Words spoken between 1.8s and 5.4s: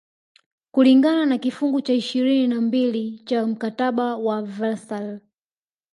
cha ishirini na mbili cha mkataba wa Versailles